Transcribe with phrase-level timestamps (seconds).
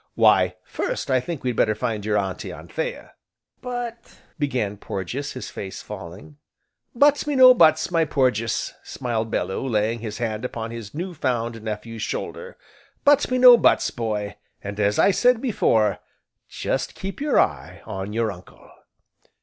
[0.15, 3.13] "Why, first, I think we'd better find your Auntie Anthea."
[3.61, 6.37] "But," began Porges, his face falling.
[6.95, 11.61] "But me no buts, my Porges," smiled Bellew, laying his hand upon his new found
[11.61, 12.57] nephew's shoulder,
[13.05, 15.99] "but me no buts, boy, and, as I said before,
[16.49, 18.71] just keep your eye on your uncle."